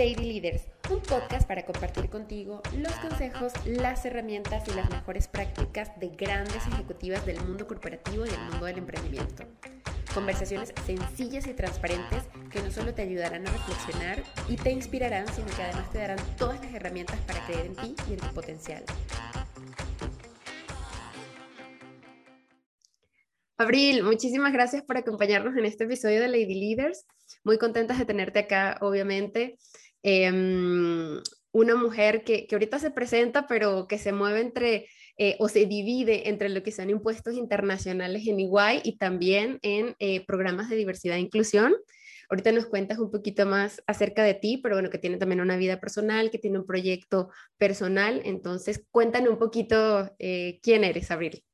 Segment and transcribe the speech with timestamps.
[0.00, 5.90] Lady Leaders, un podcast para compartir contigo los consejos, las herramientas y las mejores prácticas
[6.00, 9.44] de grandes ejecutivas del mundo corporativo y del mundo del emprendimiento.
[10.14, 15.48] Conversaciones sencillas y transparentes que no solo te ayudarán a reflexionar y te inspirarán, sino
[15.48, 18.82] que además te darán todas las herramientas para creer en ti y en tu potencial.
[23.58, 27.04] Abril, muchísimas gracias por acompañarnos en este episodio de Lady Leaders.
[27.44, 29.58] Muy contentas de tenerte acá, obviamente.
[30.02, 31.20] Em,
[31.52, 34.86] una mujer que, que, ahorita se presenta, pero que se mueve entre
[35.22, 39.94] eh, o se divide entre lo que son impuestos internacionales en Iguay y también en
[39.98, 41.74] eh, programas de diversidad e inclusión.
[42.30, 45.58] Ahorita nos cuentas un poquito más acerca de ti, pero bueno, que tiene también una
[45.58, 47.28] vida personal, que tiene un proyecto
[47.58, 48.22] personal.
[48.24, 51.44] Entonces, cuéntanos un poquito eh, quién eres, Abril.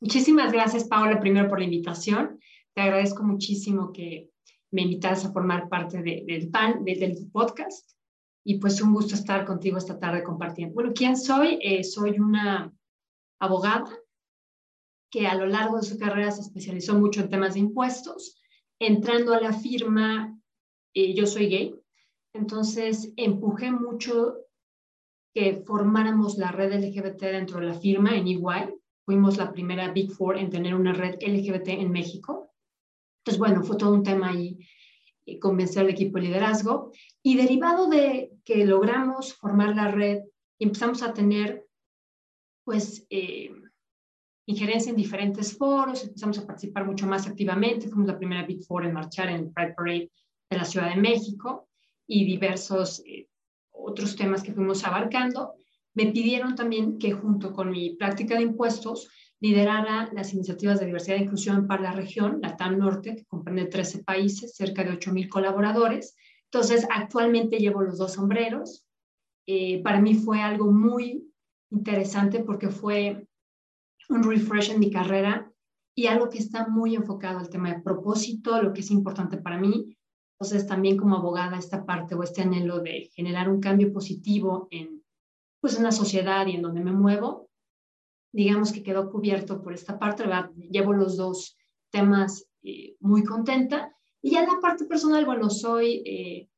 [0.00, 2.40] Muchísimas gracias, Paola, primero por la invitación.
[2.72, 4.30] Te agradezco muchísimo que
[4.76, 7.92] me invitas a formar parte del PAN, del podcast.
[8.44, 10.74] Y pues un gusto estar contigo esta tarde compartiendo.
[10.74, 11.58] Bueno, ¿quién soy?
[11.62, 12.70] Eh, soy una
[13.40, 13.90] abogada
[15.10, 18.36] que a lo largo de su carrera se especializó mucho en temas de impuestos.
[18.78, 20.38] Entrando a la firma,
[20.92, 21.74] eh, yo soy gay,
[22.34, 24.36] entonces empujé mucho
[25.34, 30.10] que formáramos la red LGBT dentro de la firma en EY Fuimos la primera Big
[30.10, 32.50] Four en tener una red LGBT en México.
[33.26, 34.56] Entonces, bueno, fue todo un tema ahí
[35.26, 36.92] eh, convencer al equipo de liderazgo.
[37.24, 40.20] Y derivado de que logramos formar la red
[40.58, 41.66] y empezamos a tener,
[42.62, 43.50] pues, eh,
[44.46, 47.88] injerencia en diferentes foros, empezamos a participar mucho más activamente.
[47.88, 50.12] Fuimos la primera Big Four en marchar en el Pride Parade
[50.48, 51.68] de la Ciudad de México
[52.06, 53.28] y diversos eh,
[53.72, 55.56] otros temas que fuimos abarcando
[55.96, 59.08] me pidieron también que junto con mi práctica de impuestos
[59.40, 63.66] liderara las iniciativas de diversidad e inclusión para la región, la TAM Norte, que comprende
[63.66, 66.16] 13 países, cerca de 8.000 colaboradores.
[66.50, 68.84] Entonces, actualmente llevo los dos sombreros.
[69.46, 71.30] Eh, para mí fue algo muy
[71.70, 73.26] interesante porque fue
[74.08, 75.52] un refresh en mi carrera
[75.94, 79.58] y algo que está muy enfocado al tema de propósito, lo que es importante para
[79.58, 79.96] mí.
[80.38, 85.02] Entonces, también como abogada, esta parte o este anhelo de generar un cambio positivo en
[85.60, 87.48] pues en la sociedad y en donde me muevo,
[88.36, 90.50] digamos que quedó cubierto por esta parte, ¿verdad?
[90.70, 91.56] Llevo los dos
[91.90, 93.90] temas eh, muy contenta.
[94.20, 96.50] Y ya en la parte personal, bueno, soy, eh,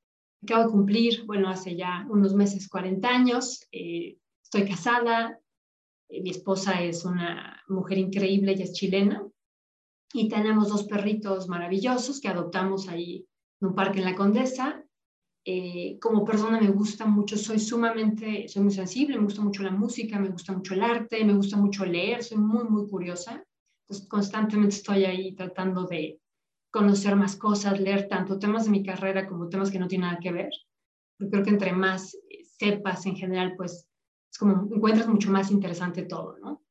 [0.42, 5.38] acabo de cumplir, bueno, hace ya unos meses 40 años, eh, estoy casada,
[6.10, 9.24] mi esposa es una mujer increíble, ella es chilena,
[10.12, 13.24] y tenemos dos perritos maravillosos que adoptamos ahí
[13.60, 14.84] en un parque en la Condesa,
[15.44, 19.70] eh, como persona me gusta mucho, soy sumamente, soy muy sensible, me gusta mucho la
[19.70, 23.44] música, me gusta mucho el arte, me gusta mucho leer, soy muy, muy curiosa.
[23.82, 26.20] Entonces, constantemente estoy ahí tratando de
[26.70, 30.20] conocer más cosas, leer tanto temas de mi carrera como temas que no tienen nada
[30.20, 30.50] que ver.
[31.18, 33.88] Yo creo que entre más eh, sepas en general, pues
[34.30, 36.62] es como encuentras mucho más interesante todo, ¿no?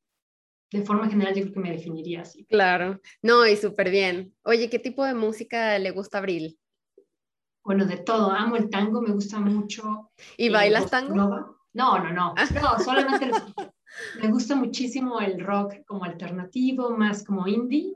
[0.72, 2.46] De forma general, yo creo que me definiría así.
[2.46, 4.36] Claro, no, y súper bien.
[4.44, 6.60] Oye, ¿qué tipo de música le gusta a Abril?
[7.68, 8.32] Bueno, de todo.
[8.32, 10.10] Amo el tango, me gusta mucho.
[10.38, 11.14] ¿Y bailas tango?
[11.14, 12.34] No, no, no.
[12.34, 13.30] No, solamente
[14.24, 17.94] me gusta muchísimo el rock como alternativo, más como indie.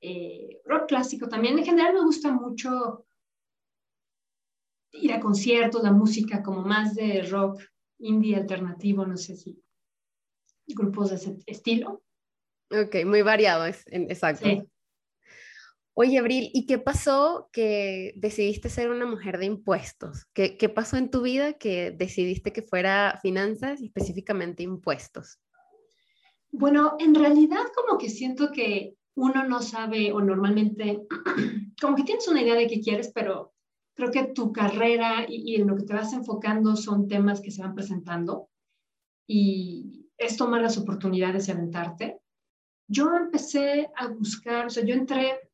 [0.00, 1.56] Eh, rock clásico también.
[1.56, 3.06] En general me gusta mucho
[4.90, 7.62] ir a conciertos, la música como más de rock
[8.00, 9.62] indie alternativo, no sé si
[10.66, 12.02] grupos de ese estilo.
[12.72, 14.46] Ok, muy variado, es, exacto.
[14.46, 14.68] Sí.
[15.94, 20.24] Oye, Abril, ¿y qué pasó que decidiste ser una mujer de impuestos?
[20.32, 25.38] ¿Qué, ¿Qué, pasó en tu vida que decidiste que fuera finanzas y específicamente impuestos?
[26.50, 31.06] Bueno, en realidad como que siento que uno no sabe o normalmente,
[31.80, 33.52] como que tienes una idea de qué quieres, pero
[33.94, 37.50] creo que tu carrera y, y en lo que te vas enfocando son temas que
[37.50, 38.48] se van presentando
[39.26, 42.18] y es tomar las oportunidades y aventarte.
[42.88, 45.51] Yo empecé a buscar, o sea, yo entré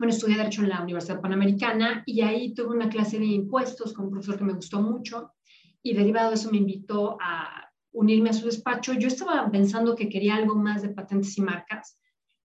[0.00, 4.06] bueno, estudié Derecho en la Universidad Panamericana y ahí tuve una clase de impuestos con
[4.06, 5.34] un profesor que me gustó mucho
[5.82, 8.94] y derivado de eso me invitó a unirme a su despacho.
[8.94, 11.98] Yo estaba pensando que quería algo más de patentes y marcas,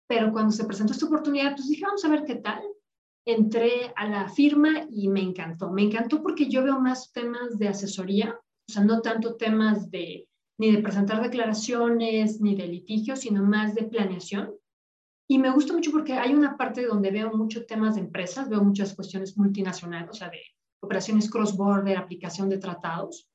[0.07, 2.59] pero cuando se presentó esta oportunidad, pues dije, vamos a ver qué tal.
[3.23, 5.69] Entré a la firma y me encantó.
[5.69, 8.35] Me encantó porque yo veo más temas de asesoría,
[8.67, 10.27] o sea, no tanto temas de
[10.57, 14.55] ni de presentar declaraciones, ni de litigios, sino más de planeación.
[15.27, 18.63] Y me gusta mucho porque hay una parte donde veo muchos temas de empresas, veo
[18.63, 20.41] muchas cuestiones multinacionales, o sea, de
[20.81, 23.29] operaciones cross-border, aplicación de tratados,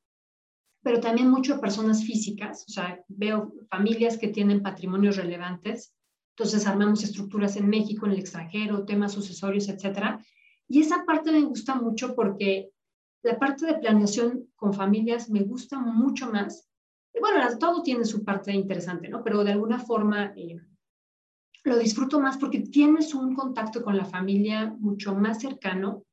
[0.82, 5.94] pero también mucho personas físicas, o sea, veo familias que tienen patrimonios relevantes,
[6.36, 10.24] entonces armamos estructuras en México, en el extranjero, temas sucesorios, etcétera.
[10.68, 12.70] Y esa parte me gusta mucho porque
[13.22, 16.68] la parte de planeación con familias me gusta mucho más.
[17.20, 19.24] Bueno, todo tiene su parte interesante, ¿no?
[19.24, 20.60] Pero de alguna forma eh,
[21.64, 26.04] lo disfruto más porque tienes un contacto con la familia mucho más cercano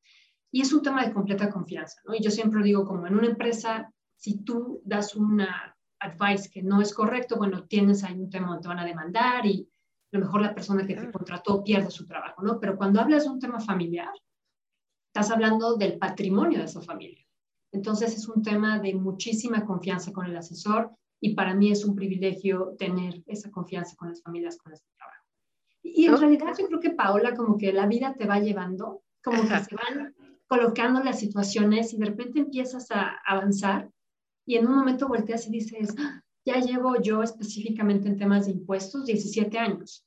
[0.51, 2.15] y es un tema de completa confianza, ¿no?
[2.15, 6.81] Y yo siempre digo, como en una empresa, si tú das una advice que no
[6.81, 9.69] es correcto, bueno, tienes ahí un tema donde te van a demandar y
[10.13, 12.59] a lo mejor la persona que te contrató pierde su trabajo, ¿no?
[12.59, 14.13] Pero cuando hablas de un tema familiar,
[15.07, 17.25] estás hablando del patrimonio de esa familia.
[17.71, 21.95] Entonces es un tema de muchísima confianza con el asesor y para mí es un
[21.95, 25.14] privilegio tener esa confianza con las familias con las que trabajo.
[25.87, 29.43] Y en realidad yo creo que Paola, como que la vida te va llevando, como
[29.43, 30.15] que se van
[30.47, 33.91] colocando las situaciones y de repente empiezas a avanzar
[34.47, 38.53] y en un momento volteas y dices, ah, ya llevo yo específicamente en temas de
[38.53, 40.05] impuestos 17 años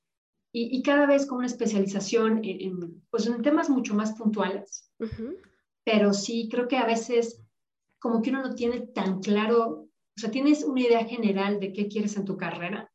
[0.52, 4.90] y, cada vez con una especialización en, pues en temas mucho más puntuales.
[5.84, 7.40] Pero sí, creo que a veces
[7.98, 11.88] como que uno no tiene tan claro, o sea, tienes una idea general de qué
[11.88, 12.88] quieres en tu carrera,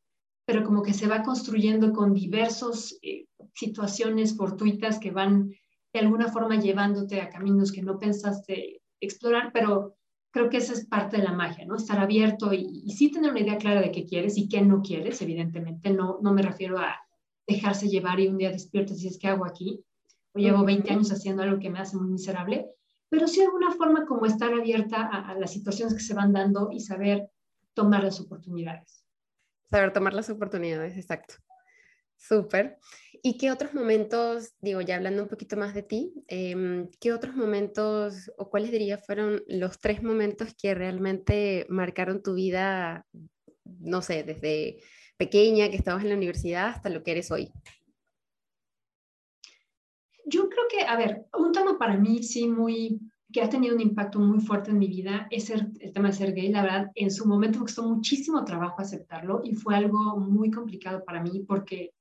[0.46, 5.50] pero como que se va construyendo con diversas eh, situaciones fortuitas que van
[5.92, 9.96] de alguna forma llevándote a caminos que no pensaste explorar, pero
[10.30, 11.76] creo que esa es parte de la magia, ¿no?
[11.76, 14.82] Estar abierto y, y, sí tener una idea clara de qué quieres y qué no
[14.82, 15.90] quieres, evidentemente.
[15.90, 16.96] No, no me refiero a
[17.46, 19.84] dejarse llevar y un día despiertas y es que hago aquí?
[20.34, 22.66] O llevo 20 años haciendo algo que me hace muy miserable,
[23.08, 26.32] pero sí de alguna forma como estar abierta a, a las situaciones que se van
[26.32, 27.30] dando y saber
[27.72, 29.03] tomar las oportunidades.
[29.70, 31.34] Saber tomar las oportunidades, exacto.
[32.16, 32.78] Súper.
[33.22, 37.34] ¿Y qué otros momentos, digo, ya hablando un poquito más de ti, em, qué otros
[37.34, 43.06] momentos o cuáles dirías fueron los tres momentos que realmente marcaron tu vida,
[43.64, 44.80] no sé, desde
[45.16, 47.52] pequeña, que estabas en la universidad, hasta lo que eres hoy?
[50.26, 53.00] Yo creo que, a ver, un tema para mí sí muy,
[53.34, 56.34] que ha tenido un impacto muy fuerte en mi vida es el, tema de ser
[56.34, 56.52] gay.
[56.52, 61.04] La verdad, en su momento me costó muchísimo trabajo aceptarlo y fue algo muy complicado
[61.04, 61.92] para mí porque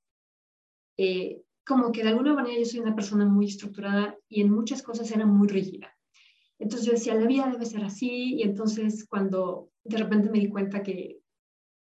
[0.96, 4.84] eh, como que de alguna manera yo soy una persona muy estructurada y en muchas
[4.84, 5.98] cosas era muy rígida.
[6.60, 10.50] Entonces yo decía, la vida debe ser así y entonces cuando de repente me di
[10.50, 11.20] cuenta que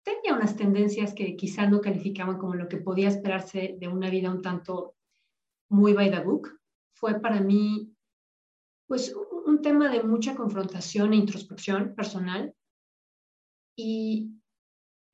[0.03, 4.29] tenía unas tendencias que quizá no calificaban como lo que podía esperarse de una vida
[4.29, 4.93] un tanto
[5.67, 6.59] muy by the book.
[6.93, 7.91] Fue para mí,
[8.85, 9.15] pues,
[9.61, 12.53] tema de mucha confrontación e introspección personal.
[13.75, 14.31] Y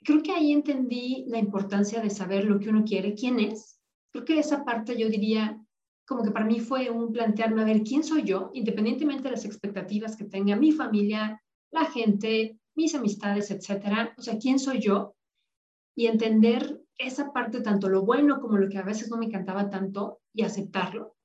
[0.04, 3.80] creo que ahí entendí la importancia de saber lo que uno quiere, quién es.
[4.12, 5.62] Creo que esa parte yo diría,
[6.06, 9.46] como que para mí fue un plantearme a ver quién soy yo, independientemente de las
[9.46, 11.42] expectativas que tenga mi familia,
[11.72, 14.14] la gente, mis amistades, etcétera.
[14.18, 15.16] O sea, ¿quién soy yo?
[15.96, 19.70] Y entender esa parte, tanto lo bueno como lo que a veces no me encantaba
[19.70, 21.18] tanto, y aceptarlo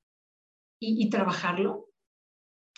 [0.79, 1.89] y, trabajarlo.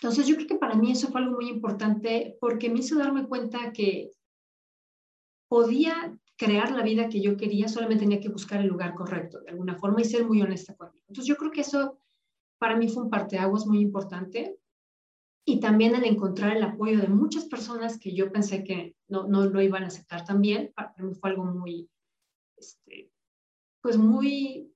[0.00, 3.26] Entonces, yo creo que para mí eso fue algo muy importante porque me hizo darme
[3.26, 4.10] cuenta que
[5.48, 9.50] podía crear la vida que yo quería, solamente tenía que buscar el lugar correcto de
[9.50, 11.04] alguna forma y ser muy honesta conmigo.
[11.08, 11.98] Entonces, yo creo que eso
[12.58, 14.58] para mí fue un parteaguas muy importante
[15.48, 19.46] y también el encontrar el apoyo de muchas personas que yo pensé que no, no
[19.46, 21.88] lo iban a aceptar también, para mí fue algo muy,
[22.56, 23.10] este,
[23.80, 24.72] pues muy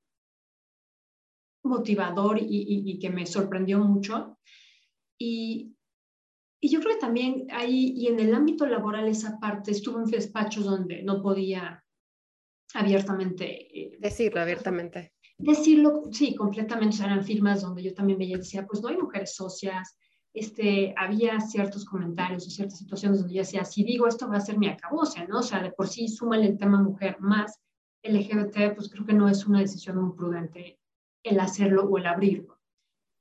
[1.65, 4.39] motivador y, y, que me sorprendió mucho.
[5.21, 5.77] Y,
[6.61, 10.11] y, yo creo que también ahí, y en el ámbito laboral esa parte, estuve en
[10.11, 11.85] despachos donde no podía
[12.75, 13.79] abiertamente...
[13.79, 15.13] Eh, Decirlo abiertamente.
[15.37, 17.03] Decirlo, sí, completamente.
[17.03, 19.97] eran firmas donde yo también veía y decía, pues no hay mujeres socias,
[20.33, 24.41] este, había ciertos comentarios o ciertas situaciones donde yo decía, si digo esto va a
[24.41, 25.41] ser mi acabose, ¿no?
[25.41, 27.59] O sea, de por sí súmale el tema mujer más
[28.03, 30.79] LGBT, pues creo que no es una decisión muy prudente
[31.23, 32.59] el hacerlo o el abrirlo.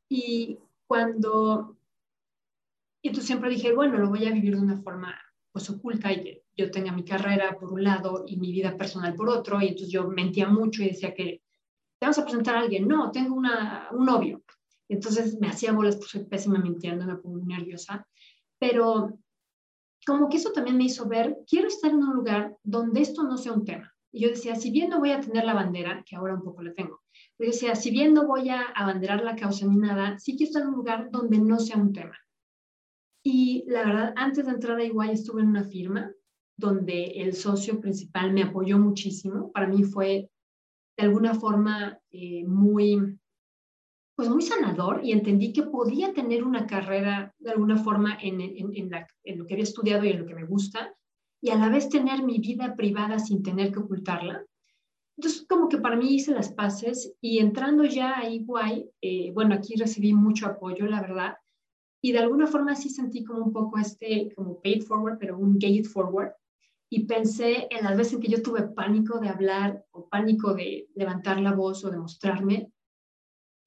[0.07, 1.77] Y cuando,
[3.01, 5.17] y entonces siempre dije, bueno, lo voy a vivir de una forma
[5.51, 9.15] pues oculta y que yo tenga mi carrera por un lado y mi vida personal
[9.15, 11.41] por otro, y entonces yo mentía mucho y decía que
[11.99, 14.43] te vamos a presentar a alguien, no, tengo una, un novio,
[14.89, 18.07] entonces me hacía bolas, pues soy pésima mintiendo, me pongo muy nerviosa.
[18.57, 19.19] Pero
[20.05, 23.37] como que eso también me hizo ver, quiero estar en un lugar donde esto no
[23.37, 23.93] sea un tema.
[24.11, 26.63] Y yo decía, si bien no voy a tener la bandera, que ahora un poco
[26.63, 27.01] la tengo,
[27.37, 30.63] yo decía, si bien no voy a abanderar la causa ni nada, sí quiero estar
[30.63, 32.17] en un lugar donde no sea un tema.
[33.23, 36.11] Y la verdad, antes de entrar a Iguay estuve en una firma
[36.57, 39.51] donde el socio principal me apoyó muchísimo.
[39.51, 40.29] Para mí fue
[40.97, 43.17] de alguna forma eh, muy
[44.19, 48.75] pues muy sanador y entendí que podía tener una carrera de alguna forma en, en,
[48.75, 50.93] en, lo que había estudiado y en lo que me gusta
[51.41, 54.43] y a la vez tener mi vida privada sin tener que ocultarla.
[55.15, 59.55] Entonces, como que para mí hice las paces y entrando ya a Iguay, eh, bueno,
[59.55, 61.37] aquí recibí mucho apoyo, la verdad,
[62.01, 65.59] Y de alguna forma sí sentí como un poco este, como paid forward, pero un
[65.59, 66.31] gate forward.
[66.89, 70.87] Y pensé en las veces en que yo tuve pánico de hablar o pánico de
[70.95, 72.71] levantar la voz o de mostrarme.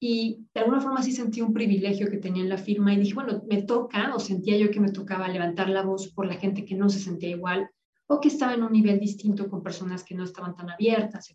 [0.01, 3.13] Y de alguna forma sí sentí un privilegio que tenía en la firma y dije,
[3.13, 6.65] bueno, me toca o sentía yo que me tocaba levantar la voz por la gente
[6.65, 7.69] que no se sentía igual
[8.07, 11.33] o que estaba en un nivel distinto con personas que no estaban tan abiertas.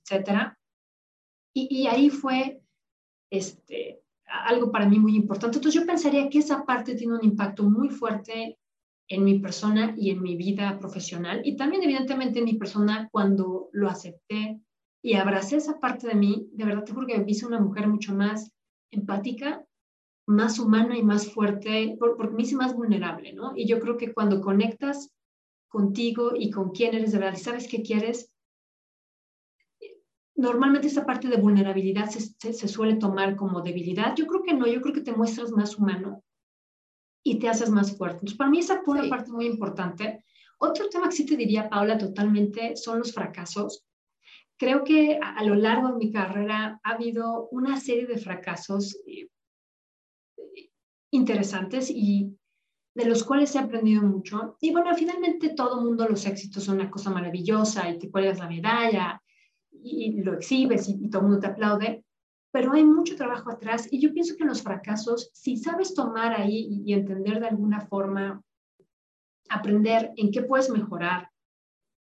[1.55, 2.61] Y, y ahí fue
[3.31, 5.59] este, algo para mí muy importante.
[5.59, 8.59] Entonces yo pensaría que esa parte tiene un impacto muy fuerte
[9.09, 13.71] en mi persona y en mi vida profesional y también evidentemente en mi persona cuando
[13.73, 14.61] lo acepté
[15.03, 17.89] y abracé esa parte de mí, de verdad te juro que me hice una mujer
[17.89, 18.51] mucho más
[18.91, 19.65] empática,
[20.27, 23.53] más humana y más fuerte, porque me hice más vulnerable, ¿no?
[23.57, 25.11] Y yo creo que cuando conectas
[25.69, 28.31] contigo y con quién eres de verdad y sabes qué quieres,
[30.39, 34.15] normalmente esa parte de vulnerabilidad se, se, suele tomar como debilidad.
[34.15, 36.23] Yo creo que no, yo creo que te muestras más humano
[37.25, 38.19] y te haces más fuerte.
[38.19, 40.25] Entonces, para mí esa fue una parte muy importante.
[40.59, 43.85] Otro tema que sí te diría, Paula, totalmente son los fracasos.
[44.57, 48.97] Creo que a, a lo largo de mi carrera ha habido una serie de fracasos
[49.07, 49.29] eh,
[51.11, 52.33] interesantes y
[52.95, 54.57] de los cuales he aprendido mucho.
[54.61, 58.49] Y bueno, finalmente todo mundo los éxitos son una cosa maravillosa y te cuelgas la
[58.49, 59.21] medalla
[59.83, 62.05] y, lo exhibes y, todo el mundo te aplaude,
[62.51, 66.83] pero hay mucho trabajo atrás y yo pienso que los fracasos, si sabes tomar ahí
[66.85, 68.43] y, entender de alguna forma,
[69.49, 71.31] aprender en qué puedes mejorar,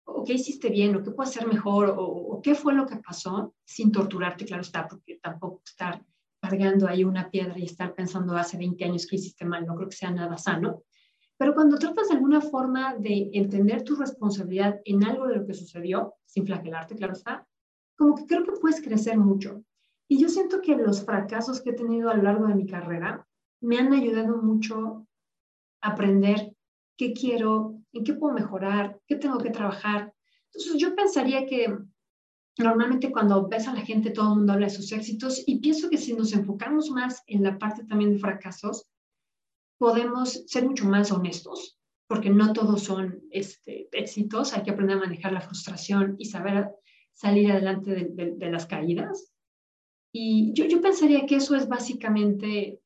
[0.04, 2.96] o qué hiciste bien, o qué puedes hacer mejor, o, o qué fue lo que
[2.96, 6.04] pasó, sin torturarte, claro está, porque tampoco estar
[6.40, 9.88] cargando ahí una piedra y estar pensando hace 20 años que hiciste mal, no creo
[9.88, 10.82] que sea nada sano.
[11.38, 15.54] Pero cuando tratas de alguna forma de entender tu responsabilidad en algo de lo que
[15.54, 17.46] sucedió, sin flagelarte, claro está,
[18.02, 19.62] como que creo que puedes crecer mucho.
[20.08, 23.28] Y yo siento que los fracasos que he tenido a lo largo de mi carrera
[23.60, 25.06] me han ayudado mucho
[25.80, 26.52] a aprender
[26.96, 30.12] qué quiero, en qué puedo mejorar, qué tengo que trabajar.
[30.46, 31.78] Entonces yo pensaría que
[32.58, 35.88] normalmente cuando ves a la gente todo el mundo habla de sus éxitos y pienso
[35.88, 38.88] que si nos enfocamos más en la parte también de fracasos,
[39.78, 41.78] podemos ser mucho más honestos,
[42.08, 46.68] porque no todos son este, éxitos, hay que aprender a manejar la frustración y saber
[47.12, 49.32] salir adelante de, las caídas.
[50.12, 52.80] Y yo, yo pensaría que eso es básicamente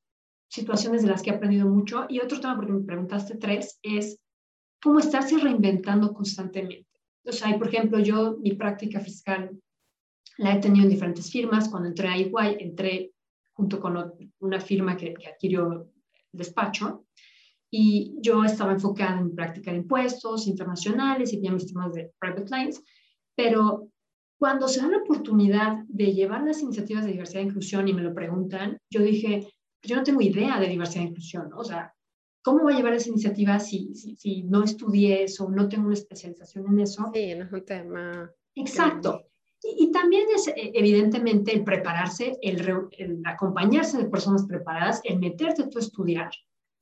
[0.49, 2.07] situaciones de las que he aprendido mucho.
[2.09, 4.21] Y otro tema, porque me preguntaste tres, es
[4.83, 6.87] cómo estarse reinventando constantemente.
[7.25, 9.59] O sea, por ejemplo, yo mi práctica fiscal
[10.39, 11.69] la he tenido en diferentes firmas.
[11.69, 13.13] Cuando entré a Iguay, entré
[13.53, 15.91] junto con una firma que, que adquirió
[16.31, 17.07] despacho.
[17.71, 22.45] Y yo estaba enfocada en práctica de impuestos internacionales y tenía mis temas de private
[22.57, 22.83] lines,
[23.35, 23.91] pero
[24.39, 28.03] cuando se da la oportunidad de llevar las iniciativas de diversidad e inclusión y me
[28.03, 29.49] lo preguntan, yo dije,
[29.83, 31.95] yo no tengo idea de diversidad e inclusión, o sea,
[32.43, 36.67] ¿cómo voy a llevar esa iniciativa si, si, no estudié eso, no tengo una especialización
[36.69, 37.11] en eso?
[37.13, 38.31] Sí, no es un tema.
[38.55, 39.27] Exacto.
[39.63, 42.61] Y, también es eh, evidentemente el prepararse, el,
[42.99, 46.31] el, acompañarse de personas preparadas, el meterte tú a estudiar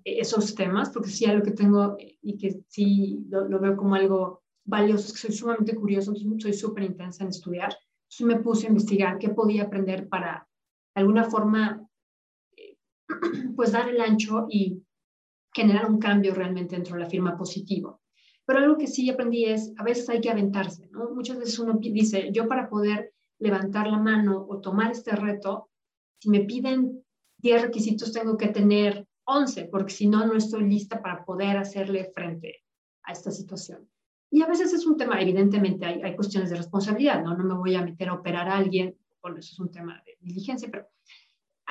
[0.04, 5.12] esos temas, porque sí, algo que tengo y que sí lo veo como algo valioso,
[5.12, 7.76] que soy sumamente curioso, entonces soy súper intensa en estudiar.
[8.04, 10.48] Entonces me puse a investigar qué podía aprender para,
[10.94, 11.86] de alguna forma,
[12.56, 12.76] eh,
[13.56, 14.82] pues dar el ancho y
[15.52, 18.00] generar un cambio realmente dentro de la firma positivo.
[18.46, 21.10] Pero algo que sí aprendí es, a veces hay que aventarse, ¿no?
[21.10, 25.70] Muchas veces uno dice, yo para poder levantar la mano o tomar este reto,
[26.18, 27.04] si me piden
[27.38, 32.10] 10 requisitos, tengo que tener 11, porque si no, no estoy lista para poder hacerle
[32.14, 32.62] frente
[33.04, 33.88] a esta situación.
[34.34, 37.36] Y a veces es un tema, evidentemente hay, hay cuestiones de responsabilidad, ¿no?
[37.36, 40.18] No me voy a meter a operar a alguien, bueno, eso es un tema de
[40.20, 40.88] diligencia, pero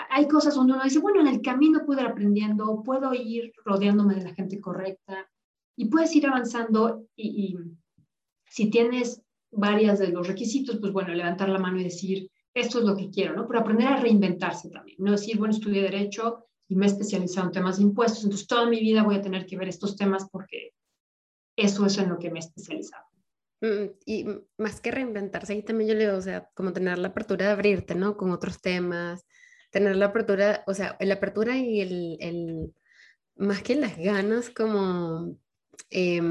[0.10, 4.16] hay cosas donde uno dice, bueno, en el camino puedo ir aprendiendo, puedo ir rodeándome
[4.16, 5.30] de la gente correcta
[5.76, 7.58] y puedes ir avanzando y, y
[8.46, 12.86] si tienes varias de los requisitos, pues bueno, levantar la mano y decir, esto es
[12.86, 13.46] lo que quiero, ¿no?
[13.46, 17.52] Pero aprender a reinventarse también, no decir, bueno, estudié Derecho y me he especializado en
[17.52, 20.72] temas de impuestos, entonces toda mi vida voy a tener que ver estos temas porque
[21.56, 23.06] eso es en lo que me he especializado.
[23.62, 24.26] Mm, y
[24.58, 27.52] más que reinventarse, ahí también yo le digo, o sea, como tener la apertura de
[27.54, 28.18] abrirte, ¿no?
[28.18, 29.26] Con otros temas,
[29.72, 32.74] tener la apertura, o sea, la apertura y el, el
[33.36, 35.38] más que las ganas, como,
[35.90, 36.22] eh,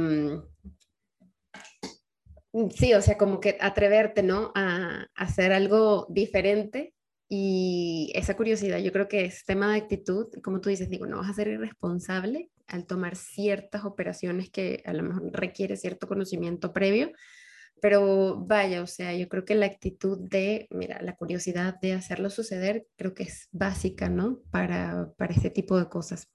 [2.75, 4.53] sí, o sea, como que atreverte, ¿no?
[4.55, 6.95] A, a hacer algo diferente
[7.35, 11.17] y esa curiosidad, yo creo que es tema de actitud, como tú dices, digo, no
[11.17, 16.75] vas a ser irresponsable al tomar ciertas operaciones que a lo mejor requiere cierto conocimiento
[16.75, 17.11] previo,
[17.83, 22.31] pero vaya, o sea, yo creo que la actitud de, mira, la curiosidad de hacerlo
[22.31, 24.39] suceder, creo que es básica, ¿no?
[24.53, 26.31] Para, para este tipo de cosas.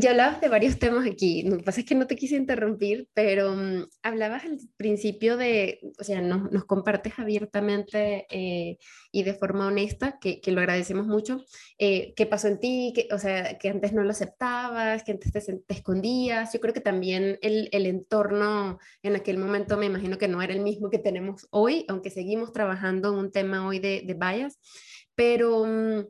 [0.00, 3.10] Ya hablabas de varios temas aquí, lo que pasa es que no te quise interrumpir,
[3.12, 8.78] pero mm, hablabas al principio de, o sea, no, nos compartes abiertamente eh,
[9.12, 11.44] y de forma honesta, que, que lo agradecemos mucho,
[11.78, 15.30] eh, qué pasó en ti, que, o sea, que antes no lo aceptabas, que antes
[15.30, 16.54] te, te escondías.
[16.54, 20.53] Yo creo que también el, el entorno en aquel momento me imagino que no era
[20.54, 24.58] el mismo que tenemos hoy, aunque seguimos trabajando un tema hoy de, de bias,
[25.14, 25.64] pero...
[25.66, 26.06] Mm,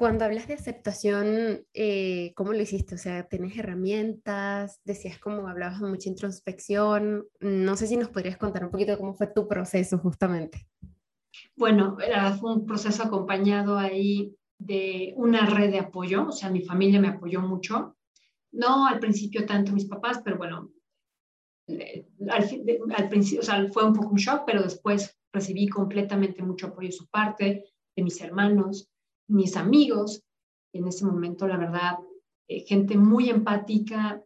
[0.00, 2.94] cuando hablas de aceptación, eh, ¿cómo lo hiciste?
[2.94, 4.80] O sea, ¿tenés herramientas?
[4.82, 7.26] Decías como hablabas de mucha introspección.
[7.40, 10.66] No sé si nos podrías contar un poquito cómo fue tu proceso justamente.
[11.54, 11.98] Bueno,
[12.40, 17.08] fue un proceso acompañado ahí de una red de apoyo, o sea, mi familia me
[17.08, 17.98] apoyó mucho.
[18.52, 20.70] No al principio tanto mis papás, pero bueno,
[22.30, 22.50] al,
[22.96, 26.88] al principio, o sea, fue un poco un shock, pero después recibí completamente mucho apoyo
[26.88, 27.64] de su parte,
[27.96, 28.88] de mis hermanos,
[29.28, 30.24] mis amigos,
[30.72, 31.98] en ese momento, la verdad,
[32.48, 34.22] eh, gente muy empática,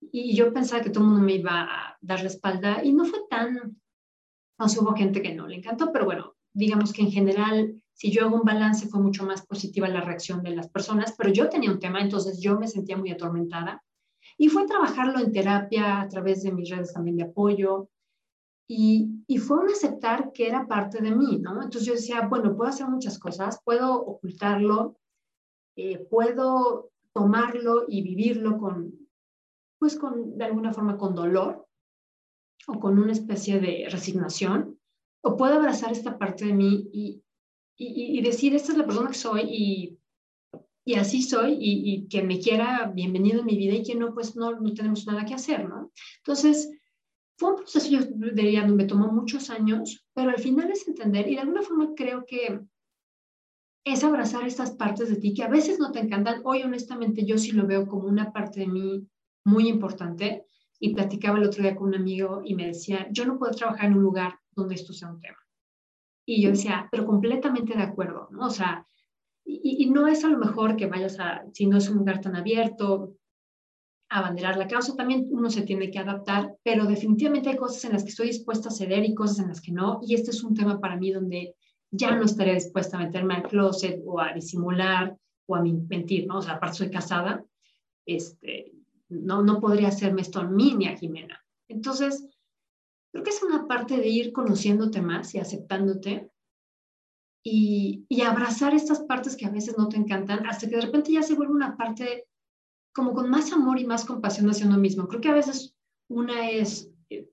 [0.00, 3.04] y yo pensaba que todo el mundo me iba a dar la espalda, y no
[3.04, 3.80] fue tan,
[4.58, 8.10] no sé, hubo gente que no le encantó, pero bueno, digamos que en general, si
[8.10, 11.48] yo hago un balance, fue mucho más positiva la reacción de las personas, pero yo
[11.48, 13.82] tenía un tema, entonces yo me sentía muy atormentada,
[14.42, 17.88] y fue trabajarlo en terapia a través de mis redes también de apoyo,
[18.68, 21.62] y, y, fue un aceptar que era parte de mí, ¿no?
[21.62, 24.98] Entonces yo decía, bueno, puedo hacer muchas cosas, puedo ocultarlo,
[25.76, 28.92] eh, puedo tomarlo y vivirlo con,
[29.78, 31.64] pues con, de alguna forma con dolor
[32.66, 34.76] o con una especie de resignación,
[35.22, 37.22] o puedo abrazar esta parte de mí y,
[37.76, 40.01] y, y decir, esta es la persona que soy y,
[40.84, 44.36] y así soy y, y, me quiera bienvenido en mi vida y que no, pues
[44.36, 45.92] no, no tenemos nada que hacer, ¿no?
[46.18, 46.70] Entonces,
[47.38, 48.00] fue un proceso, yo
[48.32, 52.24] diría, me tomó muchos años, pero al final es entender y de alguna forma creo
[52.26, 52.60] que
[53.84, 56.42] es abrazar estas partes de ti que a veces no te encantan.
[56.44, 59.08] Hoy, honestamente, yo sí lo veo como una parte de mí
[59.44, 60.46] muy importante.
[60.78, 63.86] Y platicaba el otro día con un amigo y me decía, yo no puedo trabajar
[63.86, 65.38] en un lugar donde esto sea un tema.
[66.26, 68.46] Y yo decía, pero completamente de acuerdo, ¿no?
[68.46, 68.84] O sea,
[69.44, 72.20] y, y no es a lo mejor que vayas a, si no es un lugar
[72.20, 73.14] tan abierto,
[74.12, 78.02] abanderar la causa, también uno se tiene que adaptar, pero definitivamente hay cosas en las
[78.02, 80.54] que estoy dispuesta a ceder y cosas en las que no, y este es un
[80.54, 81.54] tema para mí donde
[81.90, 86.38] ya no estaré dispuesta a meterme al closet o a disimular o a mentir, ¿no?
[86.38, 87.44] O sea, aparte soy casada,
[88.06, 88.72] este,
[89.08, 91.42] no, no podría hacerme esto a mí ni a Jimena.
[91.68, 92.26] Entonces,
[93.12, 96.31] creo que es una parte de ir conociéndote más y aceptándote
[97.44, 101.22] y, abrazar estas partes que a veces no te encantan hasta que de repente ya
[101.22, 102.28] se vuelve una parte
[102.94, 105.08] como con más amor y más compasión hacia uno mismo.
[105.08, 105.74] Creo que a veces
[106.08, 107.28] una es eh,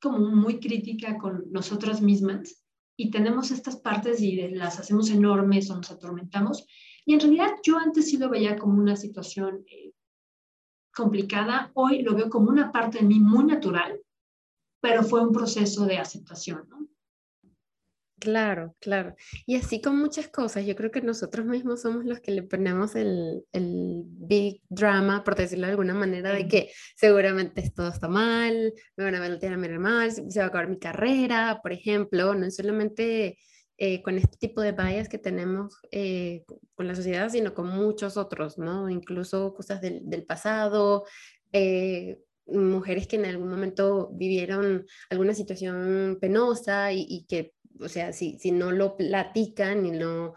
[0.00, 2.64] como muy crítica con nosotras mismas
[2.96, 6.66] y tenemos estas partes y las hacemos enormes o nos atormentamos.
[7.04, 9.92] Y en realidad yo antes sí lo veía como una situación eh,
[10.94, 14.00] complicada, hoy lo veo como una parte de mí muy natural,
[14.80, 16.86] pero fue un proceso de aceptación, ¿no?
[18.20, 19.14] Claro, claro.
[19.46, 22.96] Y así con muchas cosas, yo creo que nosotros mismos somos los que le ponemos
[22.96, 28.72] el, el big drama, por decirlo de alguna manera, de que seguramente todo está mal,
[28.96, 32.34] me van a ver a mirar mal, se va a acabar mi carrera, por ejemplo,
[32.34, 33.38] no es solamente
[33.76, 38.16] eh, con este tipo de bias que tenemos eh, con la sociedad, sino con muchos
[38.16, 38.90] otros, ¿no?
[38.90, 41.04] Incluso cosas del, del pasado,
[41.52, 48.12] eh, mujeres que en algún momento vivieron alguna situación penosa y, y que o sea,
[48.12, 50.34] si, si no lo platican y no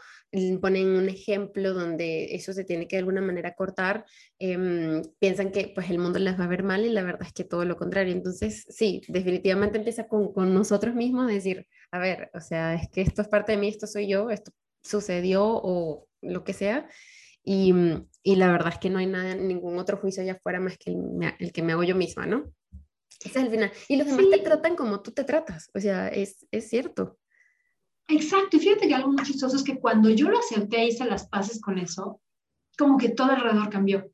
[0.62, 4.06] ponen un ejemplo donde eso se tiene que de alguna manera cortar,
[4.39, 7.34] em, piensan que pues el mundo les va a ver mal y la verdad es
[7.34, 8.13] que todo lo contrario.
[8.13, 13.01] Entonces, sí, definitivamente empieza con, con nosotros mismos decir, a ver, o sea, es que
[13.01, 14.51] esto es parte de mí, esto soy yo, esto
[14.84, 16.88] sucedió o lo que sea.
[17.43, 17.73] Y,
[18.23, 20.91] y la verdad es que no hay nada, ningún otro juicio allá afuera más que
[20.91, 20.99] el,
[21.39, 22.54] el que me hago yo misma, ¿no?
[23.23, 23.71] Ese es el final.
[23.88, 25.69] Y los demás te tratan como tú te tratas.
[25.73, 27.19] O sea, es, es cierto.
[28.12, 31.06] Exacto, y fíjate que algo muy chistoso es que cuando yo lo acepté y hice
[31.06, 32.19] las paces con eso,
[32.78, 34.12] como que todo alrededor cambió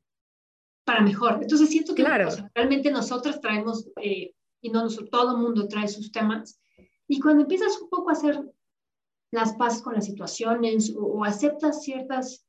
[0.84, 1.40] para mejor.
[1.42, 2.28] Entonces siento que claro.
[2.54, 6.60] realmente nosotros traemos, eh, y no nosotros, todo el mundo trae sus temas,
[7.08, 8.40] y cuando empiezas un poco a hacer
[9.32, 12.46] las paces con las situaciones o, o aceptas ciertas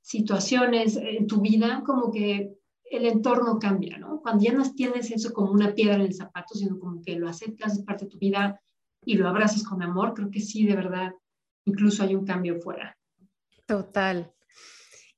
[0.00, 4.20] situaciones en tu vida, como que el entorno cambia, ¿no?
[4.20, 7.28] Cuando ya no tienes eso como una piedra en el zapato, sino como que lo
[7.28, 8.60] aceptas, es parte de tu vida,
[9.04, 11.12] y lo abrazas con amor, creo que sí, de verdad,
[11.64, 12.96] incluso hay un cambio fuera.
[13.66, 14.32] Total.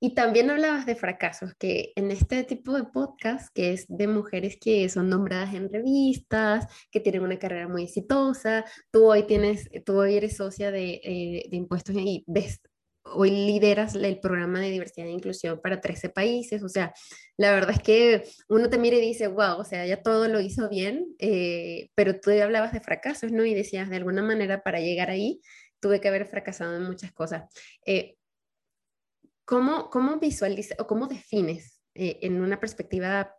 [0.01, 4.59] Y también hablabas de fracasos, que en este tipo de podcast, que es de mujeres
[4.61, 9.99] que son nombradas en revistas, que tienen una carrera muy exitosa, tú hoy, tienes, tú
[9.99, 12.61] hoy eres socia de, eh, de impuestos y ves,
[13.05, 16.93] hoy lideras el programa de diversidad e inclusión para 13 países, o sea,
[17.37, 20.41] la verdad es que uno te mira y dice, wow, o sea, ya todo lo
[20.41, 23.45] hizo bien, eh, pero tú hablabas de fracasos, ¿no?
[23.45, 25.41] Y decías, de alguna manera, para llegar ahí,
[25.81, 27.45] tuve que haber fracasado en muchas cosas.
[27.85, 28.17] Eh,
[29.45, 33.37] ¿cómo, ¿Cómo visualizas o cómo defines eh, en una perspectiva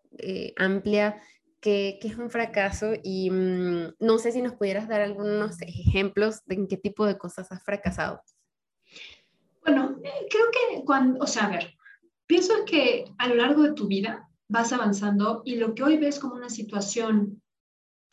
[0.58, 1.22] amplia
[1.60, 2.94] qué, es un fracaso?
[3.02, 7.18] Y mm, no sé si nos pudieras dar algunos ejemplos de en qué tipo de
[7.18, 8.22] cosas has fracasado.
[9.66, 11.76] Bueno, eh, creo que cuando, o sea, a ver,
[12.28, 16.20] pienso que a lo largo de tu vida vas avanzando y lo que hoy ves
[16.20, 17.42] como una situación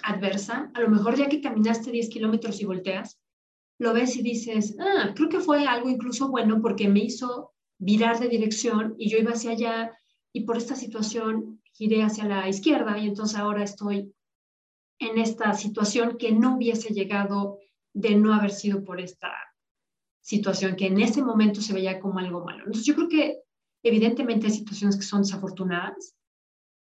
[0.03, 3.21] adversa, a lo mejor ya que caminaste 10 kilómetros y volteas,
[3.79, 8.19] lo ves y dices, ah, creo que fue algo incluso bueno porque me hizo virar
[8.19, 9.93] de dirección y yo iba hacia allá
[10.33, 14.15] y por esta situación giré hacia la izquierda y entonces ahora estoy
[14.99, 17.59] en esta situación que no hubiese llegado
[17.93, 19.35] de no haber sido por esta
[20.23, 22.61] situación que en ese momento se veía como algo malo.
[22.61, 23.43] Entonces yo creo que
[23.83, 26.15] evidentemente hay situaciones que son desafortunadas,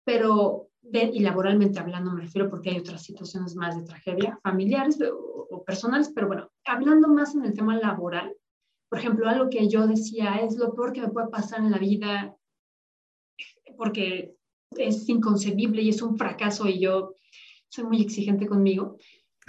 [0.05, 5.63] pero, y laboralmente hablando me refiero porque hay otras situaciones más de tragedia, familiares o,
[5.65, 8.35] personales, pero bueno, hablando más en el tema laboral,
[8.89, 11.79] por ejemplo, algo que yo decía es lo peor que me puede pasar en la
[11.79, 12.35] vida
[13.77, 14.35] porque
[14.77, 17.15] es inconcebible y es un fracaso y yo
[17.69, 18.97] soy muy exigente conmigo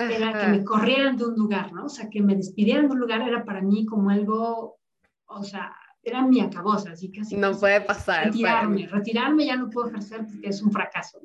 [0.09, 1.85] era que me corrieran de un lugar, ¿no?
[1.85, 4.79] O sea, que me despidieran de un lugar era para mí como algo,
[5.25, 7.35] o sea, era mi acabosa, así así.
[7.37, 8.25] No puede pasar.
[8.25, 11.21] Retirarme, retirarme ya no puedo ejercer porque es un fracaso.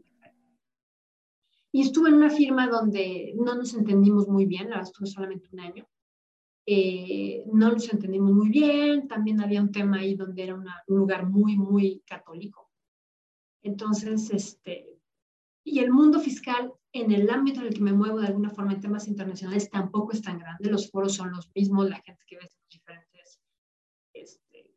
[1.73, 5.61] Y estuve en una firma donde no nos entendimos muy bien, la estuve solamente un
[5.61, 5.87] año.
[6.65, 11.27] Eh, no nos entendimos muy bien, también había un tema ahí donde era un lugar
[11.27, 12.71] muy, muy católico.
[13.63, 14.96] Entonces, este,
[15.67, 18.73] y el mundo fiscal en el ámbito en el que me muevo de alguna forma
[18.73, 20.71] en temas internacionales tampoco es tan grande.
[20.71, 23.41] Los foros son los mismos, la gente que ves en diferentes
[24.15, 24.71] este,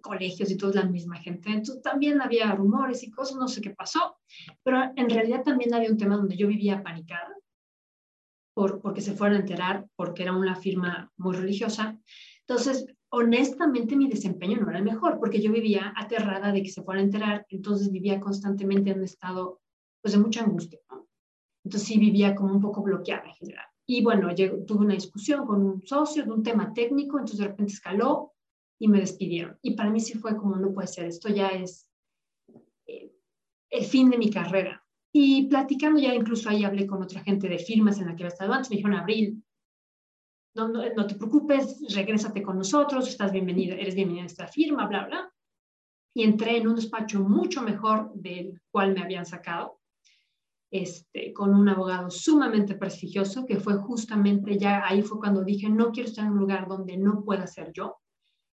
[0.00, 1.50] colegios y todo es la misma gente.
[1.50, 4.16] Entonces también había rumores y cosas, no sé qué pasó,
[4.64, 7.32] pero en realidad también había un tema donde yo vivía panicada
[8.52, 11.96] por, porque se fueron a enterar, porque era una firma muy religiosa.
[12.40, 16.82] Entonces, honestamente, mi desempeño no era el mejor, porque yo vivía aterrada de que se
[16.82, 19.60] fueran a enterar, entonces vivía constantemente en un estado
[20.06, 20.78] pues, de mucha angustia.
[20.88, 21.08] ¿no?
[21.64, 23.66] Entonces sí vivía como un poco bloqueada en general.
[23.88, 24.32] Y bueno,
[24.64, 28.32] tuve una discusión con un socio de un tema técnico, entonces de repente escaló
[28.78, 29.58] y me despidieron.
[29.62, 31.90] Y para mí sí fue como, no puede ser, esto ya es
[32.86, 33.10] eh,
[33.68, 34.80] el fin de mi carrera.
[35.12, 38.28] Y platicando ya incluso ahí hablé con otra gente de firmas en la que había
[38.28, 39.42] estado antes, me dijeron, Abril,
[40.54, 44.86] no, no, no, te preocupes, regrésate con nosotros, estás bienvenida, eres bienvenida a esta firma,
[44.86, 45.32] bla, bla.
[46.14, 49.75] Y entré en un despacho mucho mejor del cual me habían sacado
[50.70, 55.92] este, con un abogado sumamente prestigioso, que fue justamente ya ahí fue cuando dije, no
[55.92, 57.96] quiero estar en un lugar donde no pueda ser yo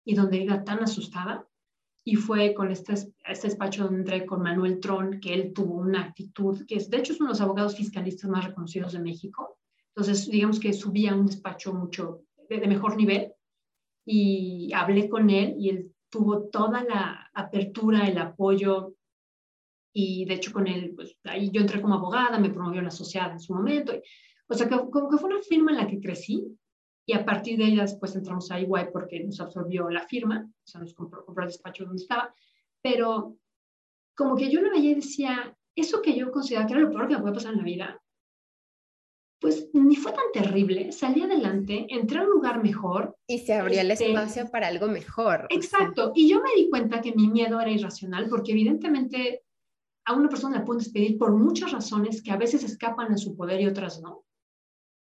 [0.05, 1.47] y donde iba tan asustada.
[2.05, 6.03] Y fue con este, este despacho donde entré con Manuel Tron, que él tuvo una
[6.03, 9.59] actitud, que es, de hecho es uno de los abogados fiscalistas más reconocidos de México.
[9.95, 13.33] Entonces, digamos que subía a un despacho mucho de, de mejor nivel
[14.05, 18.95] y hablé con él y él tuvo toda la apertura, el apoyo,
[19.93, 23.31] y de hecho con él, pues ahí yo entré como abogada, me promovió la sociedad
[23.33, 23.93] en su momento.
[24.47, 26.47] o sea, que, como que fue una firma en la que crecí
[27.07, 30.67] y a partir de ella después entramos a Iguay porque nos absorbió la firma, o
[30.67, 32.35] sea, nos compró, compró el despacho donde estaba,
[32.81, 33.37] pero
[34.15, 37.09] como que yo lo veía y decía, eso que yo consideraba que era lo peor
[37.09, 38.03] que me puede pasar en la vida,
[39.41, 43.17] pues ni fue tan terrible, salí adelante, entré a un lugar mejor.
[43.27, 45.49] Y se abría el este espacio para algo mejor.
[45.51, 49.43] Exacto, y yo me di cuenta que mi miedo era irracional, porque evidentemente
[50.05, 53.37] a una persona la pueden despedir por muchas razones que a veces escapan a su
[53.37, 54.25] poder y otras no.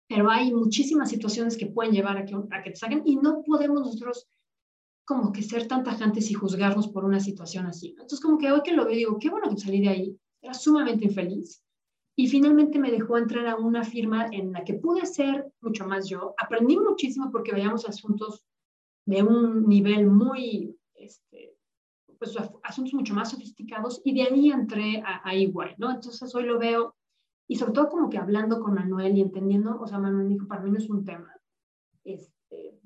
[0.08, 3.42] Pero hay muchísimas situaciones que pueden llevar a que, a que te saquen y no
[3.44, 4.28] podemos nosotros
[5.06, 7.90] como que ser tan tajantes y juzgarnos por una situación así.
[7.90, 10.54] Entonces, como que hoy que lo veo, digo, qué bueno que salí de ahí, era
[10.54, 11.64] sumamente infeliz.
[12.16, 16.08] Y finalmente me dejó entrar a una firma en la que pude ser mucho más
[16.08, 16.36] yo.
[16.38, 18.46] Aprendí muchísimo porque veíamos asuntos
[19.06, 20.78] de un nivel muy
[22.32, 25.92] pues, asuntos mucho más sofisticados y de ahí entré a, a igual, ¿no?
[25.92, 26.96] Entonces hoy lo veo
[27.48, 30.62] y sobre todo como que hablando con Manuel y entendiendo, o sea, Manuel dijo, para
[30.62, 31.36] mí no es un tema,
[32.04, 32.80] este,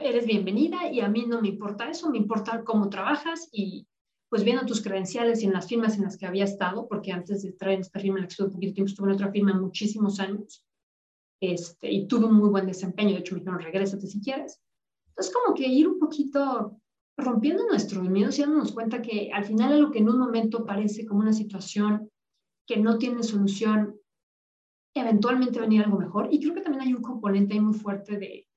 [0.00, 3.86] eres bienvenida y a mí no me importa eso, me importa cómo trabajas y
[4.28, 7.42] pues viendo tus credenciales y en las firmas en las que había estado, porque antes
[7.42, 9.52] de traer esta firma en la que estuve un poquito tiempo, estuve en otra firma
[9.52, 10.64] muchísimos años,
[11.40, 14.60] este, y tuve un muy buen desempeño, de hecho me dijeron, regrésate si quieres,
[15.08, 16.80] Entonces, como que ir un poquito
[17.16, 21.06] rompiendo nuestros miedos y dándonos cuenta que al final lo que en un momento parece
[21.06, 22.10] como una situación
[22.66, 24.00] que no tiene solución,
[24.94, 26.28] eventualmente va a venir algo mejor.
[26.30, 28.48] Y creo que también hay un componente muy fuerte de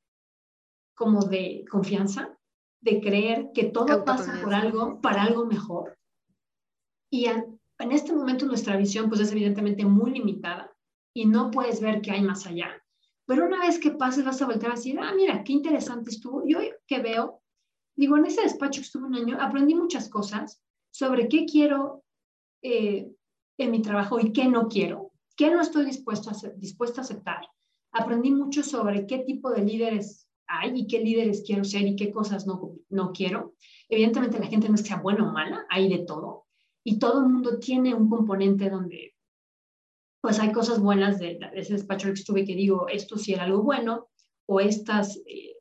[0.95, 2.37] como de confianza,
[2.81, 5.97] de creer que todo pasa por algo, para algo mejor.
[7.11, 10.71] Y en, en este momento nuestra visión pues es evidentemente muy limitada
[11.13, 12.69] y no puedes ver que hay más allá.
[13.25, 16.43] Pero una vez que pases vas a volver a decir, ah, mira, qué interesante estuvo.
[16.45, 17.41] Yo que veo
[17.95, 22.03] digo, en ese despacho que estuve un año, aprendí muchas cosas sobre qué quiero
[22.61, 23.11] eh,
[23.57, 27.47] en mi trabajo y qué no quiero, qué no estoy dispuesto a, dispuesto a aceptar.
[27.91, 32.11] Aprendí mucho sobre qué tipo de líderes hay y qué líderes quiero ser y qué
[32.11, 33.55] cosas no, no quiero.
[33.89, 36.45] Evidentemente la gente no es que sea buena o mala, hay de todo.
[36.83, 39.15] Y todo el mundo tiene un componente donde
[40.21, 43.61] pues hay cosas buenas de, ese despacho que estuve que digo, esto sí era algo
[43.61, 44.07] bueno,
[44.47, 45.54] o estas eh,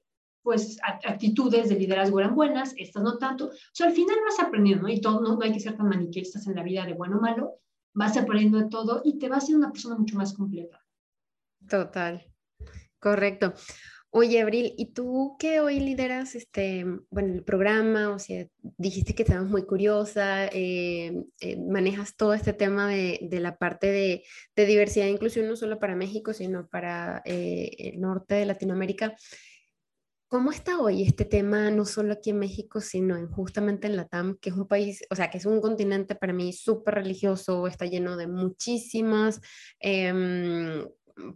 [0.44, 3.46] pues actitudes de liderazgo eran buenas, estas no tanto.
[3.46, 4.92] O sea, al final vas aprendiendo, ¿no?
[4.92, 7.61] Y todo, no, hay que ser tan maniqueístas en la vida de bueno o malo,
[7.94, 10.85] vas aprendiendo de todo y te vas a ser una persona mucho más completa.
[11.66, 12.30] Total,
[13.00, 13.54] correcto.
[14.11, 18.11] Oye, Abril, ¿y tú qué hoy lideras este, bueno, el programa?
[18.11, 23.40] O sea, dijiste que estabas muy curiosa, eh, eh, manejas todo este tema de, de
[23.40, 24.22] la parte de,
[24.54, 29.16] de, diversidad e inclusión, no solo para México, sino para eh, el norte de Latinoamérica.
[30.28, 34.06] ¿Cómo está hoy este tema, no solo aquí en México, sino en, justamente en la
[34.08, 37.66] TAM, que es un país, o sea, que es un continente para mí súper religioso,
[37.68, 39.40] está lleno de muchísimas
[39.78, 40.84] em,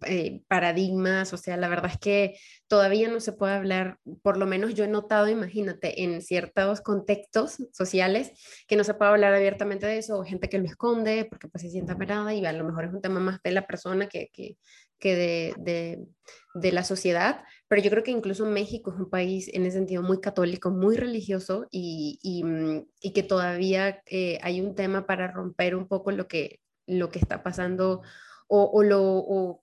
[0.06, 4.46] eh, paradigmas, o sea, la verdad es que todavía no se puede hablar, por lo
[4.46, 8.32] menos yo he notado, imagínate, en ciertos contextos sociales,
[8.66, 11.62] que no se puede hablar abiertamente de eso, o gente que lo esconde porque pues
[11.62, 14.28] se sienta apenada y a lo mejor es un tema más de la persona que,
[14.32, 14.56] que,
[14.98, 16.06] que de, de,
[16.54, 20.02] de, la sociedad, pero yo creo que incluso México es un país en ese sentido
[20.02, 25.74] muy católico, muy religioso y, y, mm, que todavía eh, hay un tema para romper
[25.74, 28.02] un poco lo que, lo que está pasando
[28.48, 29.62] o, o lo...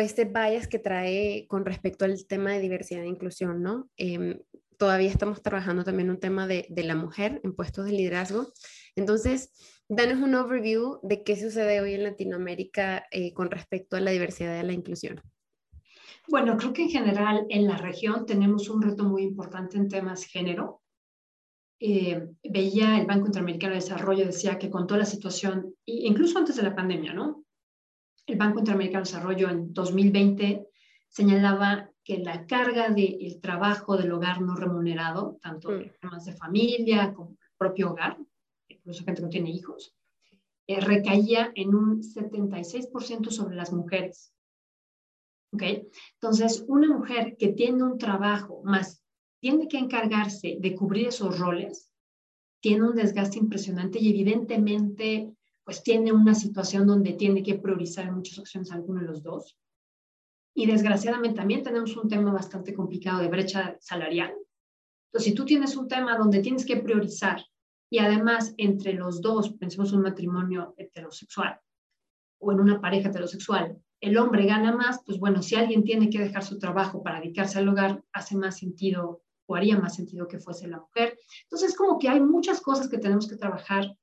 [0.00, 3.88] Este bias que trae con respecto al tema de diversidad e inclusión, ¿no?
[3.96, 4.40] Em,
[4.78, 8.52] todavía estamos trabajando también un tema de, de, la mujer en puestos de liderazgo.
[8.96, 9.52] Entonces,
[9.88, 14.60] danos un overview de qué sucede hoy en Latinoamérica eh, con respecto a la diversidad
[14.62, 15.20] y la inclusión.
[16.28, 20.24] Bueno, creo que en general en la región tenemos un reto muy importante en temas
[20.24, 20.82] género.
[21.78, 26.56] Eh, veía el Banco Interamericano de Desarrollo, decía que con toda la situación, incluso antes
[26.56, 27.44] de la pandemia, ¿no?
[28.26, 30.66] El Banco Interamericano de Desarrollo en 2020
[31.08, 35.74] señalaba que la carga del trabajo del hogar no remunerado, tanto mm.
[35.74, 38.18] en temas de familia como el propio hogar,
[38.86, 39.94] incluso gente que no tiene hijos,
[40.68, 44.32] eh, recaía en un 76% sobre las mujeres.
[45.52, 45.62] ¿Ok?
[46.14, 49.02] Entonces, una mujer que tiene un trabajo más
[49.40, 51.92] tiene que encargarse de cubrir esos roles,
[52.60, 55.32] tiene un desgaste impresionante y evidentemente
[55.64, 59.58] pues tiene una situación donde tiene que priorizar en muchas ocasiones alguno de los dos.
[60.54, 64.32] Y desgraciadamente también tenemos un tema bastante complicado de brecha salarial.
[65.08, 67.44] Entonces, si tú tienes un tema donde tienes que priorizar
[67.90, 71.60] y además entre los dos, pensemos en un matrimonio heterosexual
[72.38, 76.18] o en una pareja heterosexual, el hombre gana más, pues bueno, si alguien tiene que
[76.18, 80.38] dejar su trabajo para dedicarse al hogar, hace más sentido o haría más sentido que
[80.38, 81.18] fuese la mujer.
[81.44, 83.96] Entonces, como que hay muchas cosas que tenemos que trabajar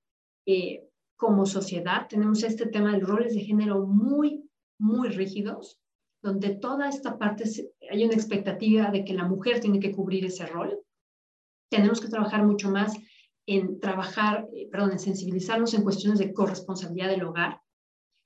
[0.46, 0.84] eh,
[1.16, 2.08] como sociedad.
[2.08, 5.80] Tenemos este tema de roles de género muy, muy rígidos,
[6.22, 7.44] donde toda esta parte
[7.92, 10.80] hay una expectativa de que la mujer tiene que cubrir ese rol.
[11.70, 12.94] Tenemos que trabajar mucho más
[13.46, 17.60] en trabajar, eh, perdón, en sensibilizarnos en cuestiones de corresponsabilidad del hogar.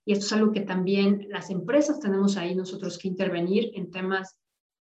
[0.05, 4.37] Y esto es algo que también las empresas tenemos ahí nosotros que intervenir en temas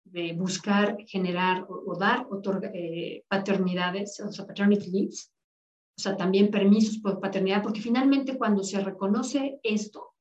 [0.04, 2.26] de buscar, generar o, dar
[2.74, 5.32] eh, paternidades, o sea, paternity leaves,
[5.98, 10.12] o sea, también permisos por paternidad, porque finalmente cuando se reconoce esto,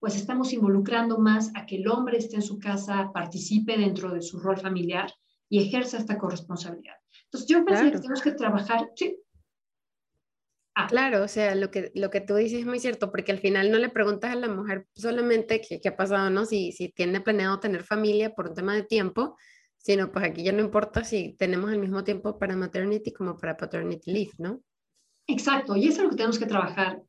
[0.00, 4.22] pues estamos involucrando más a que el hombre esté en su casa, participe dentro de
[4.22, 5.12] su rol familiar
[5.48, 6.94] y ejerza esta corresponsabilidad.
[7.24, 9.18] Entonces, yo pensé que tenemos que trabajar, sí,
[10.80, 10.86] Ah.
[10.86, 13.72] Claro, o sea, lo que, lo que tú dices es muy cierto, porque al final
[13.72, 16.44] no le preguntas a la mujer solamente qué, qué ha pasado, ¿no?
[16.44, 19.36] Si, si tiene planeado tener familia por un tema de tiempo,
[19.76, 23.56] sino pues aquí ya no importa si tenemos el mismo tiempo para maternity como para
[23.56, 24.62] paternity leave, ¿no?
[25.26, 27.02] Exacto, y eso es lo que tenemos que trabajar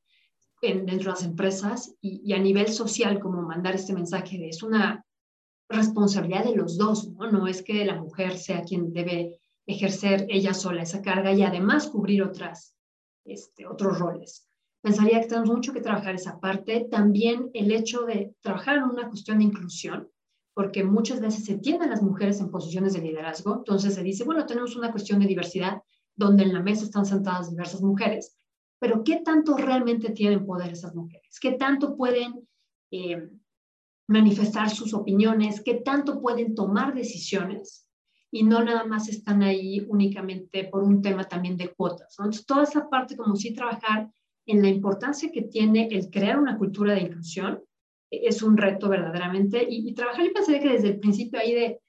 [0.64, 4.50] en, dentro de las empresas y, y, a nivel social, como mandar este mensaje de
[4.50, 5.06] es una
[5.70, 7.30] responsabilidad de los dos, ¿no?
[7.30, 11.86] No es que la mujer sea quien debe ejercer ella sola esa carga y además
[11.86, 12.76] cubrir otras
[13.32, 14.48] este, otros roles.
[14.82, 16.88] Pensaría que tenemos mucho que trabajar esa parte.
[16.90, 20.10] También el hecho de trabajar en una cuestión de inclusión,
[20.54, 24.46] porque muchas veces se tienen las mujeres en posiciones de liderazgo, entonces se dice, bueno,
[24.46, 25.82] tenemos una cuestión de diversidad
[26.16, 28.36] donde en la mesa están sentadas diversas mujeres,
[28.80, 31.40] pero ¿qué tanto realmente tienen poder esas mujeres?
[31.40, 32.48] ¿Qué tanto pueden
[32.92, 33.30] eh,
[34.08, 35.62] manifestar sus opiniones?
[35.62, 37.89] ¿Qué tanto pueden tomar decisiones?
[38.32, 42.16] Y no nada más están ahí únicamente por un tema también de cuotas.
[42.20, 44.12] Entonces, toda esa parte, como sí trabajar
[44.46, 47.64] en la importancia que tiene el crear una cultura de inclusión,
[48.12, 49.66] es un reto verdaderamente.
[49.68, 51.80] Y, trabajar, yo pensaría que desde el principio ahí de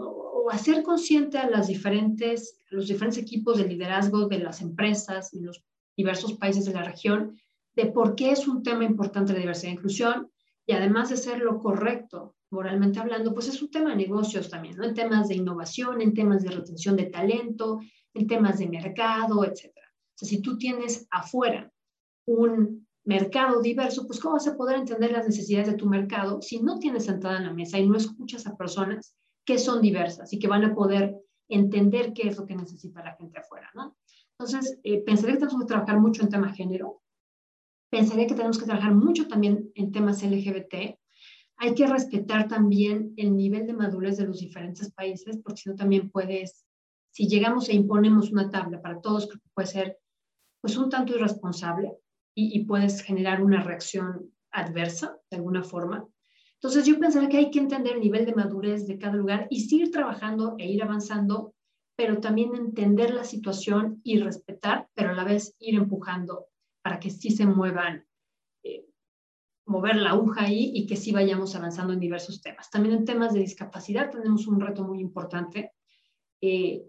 [0.00, 5.40] o hacer consciente a las diferentes, los diferentes equipos de liderazgo de las empresas y
[5.40, 5.62] los
[5.96, 7.38] diversos países de la región
[7.74, 10.30] de por qué es un tema importante la diversidad e inclusión
[10.66, 14.76] y además de ser lo correcto, moralmente hablando, pues es un tema de negocios también,
[14.76, 14.84] ¿no?
[14.84, 17.80] En temas de innovación, en temas de retención de talento,
[18.14, 19.86] en temas de mercado, etcétera.
[19.90, 21.70] O sea, si tú tienes afuera
[22.26, 26.60] un mercado diverso, pues ¿cómo vas a poder entender las necesidades de tu mercado si
[26.60, 29.14] no tienes sentada en la mesa y no escuchas a personas
[29.46, 31.16] que son diversas y que van a poder
[31.48, 33.96] entender qué es lo que necesita la gente afuera, ¿no?
[34.38, 37.02] Entonces, eh, pensaría que tenemos que trabajar mucho en tema género,
[37.90, 40.97] pensaría que tenemos que trabajar mucho también en temas LGBT.
[41.60, 45.74] Hay que respetar también el nivel de madurez de los diferentes países, porque si no
[45.74, 46.64] también puedes,
[47.10, 49.98] si llegamos e imponemos una tabla para todos, creo que puede ser
[50.60, 51.96] pues un tanto irresponsable
[52.34, 56.06] y, puedes generar una reacción adversa de alguna forma.
[56.54, 59.62] Entonces yo pensaría que hay que entender el nivel de madurez de cada lugar y
[59.62, 61.54] seguir trabajando e ir avanzando,
[61.96, 66.46] pero también entender la situación y respetar, pero a la vez ir empujando
[66.82, 68.06] para que sí se muevan,
[69.68, 72.70] mover la aguja ahí y que sí vayamos avanzando en diversos temas.
[72.70, 75.72] También en temas de discapacidad tenemos un reto muy importante.
[76.40, 76.84] Eh,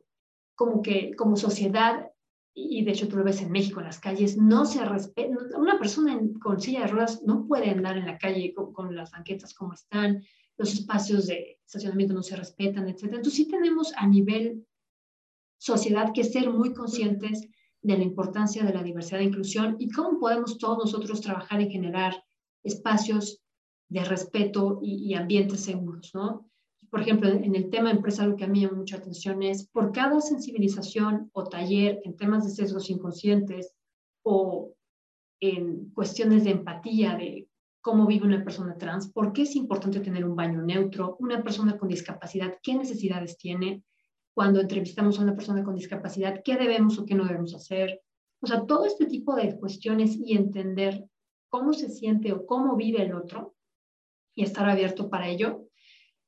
[0.55, 2.11] como que como sociedad
[2.53, 5.79] y de hecho tú lo ves en México, en las calles, no se respeta, una
[5.79, 9.73] persona con silla de ruedas no puede andar en la calle con, las banquetas como
[9.73, 10.23] están,
[10.57, 13.03] los espacios de estacionamiento no se respetan, etc.
[13.03, 14.65] Entonces sí tenemos a nivel
[15.57, 17.47] sociedad que ser muy conscientes
[17.81, 21.71] de la importancia de la diversidad e inclusión y cómo podemos todos nosotros trabajar en
[21.71, 22.21] generar
[22.63, 23.41] espacios
[23.89, 26.49] de respeto y, y ambientes seguros, ¿no?
[26.89, 29.67] por ejemplo, en el tema empresa, lo que a mí me llama mucha atención es
[29.67, 33.75] por cada sensibilización o taller en temas de sesgos inconscientes
[34.23, 34.73] o
[35.39, 37.47] en cuestiones de empatía de
[37.81, 41.77] cómo vive una persona trans, por qué es importante tener un baño neutro, una persona
[41.77, 43.83] con discapacidad, qué necesidades tiene,
[44.33, 48.01] cuando entrevistamos a una persona con discapacidad, qué debemos o qué no debemos hacer.
[48.41, 51.05] O sea, todo este tipo de cuestiones y entender
[51.49, 53.55] cómo se siente o cómo vive el otro
[54.35, 55.67] y estar abierto para ello,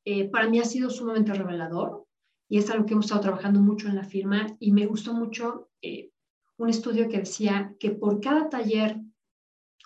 [0.04, 2.06] eh, para mí ha sido sumamente revelador
[2.50, 5.70] y es algo que hemos estado trabajando mucho en la firma y me gustó mucho
[5.82, 6.12] eh,
[6.58, 9.00] un estudio que decía que por cada taller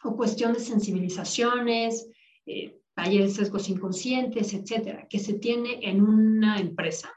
[0.04, 2.10] o cuestión de sensibilizaciones,
[2.46, 7.12] eh, talleres de sesgos inconscientes, etcétera, que se tiene en una empresa,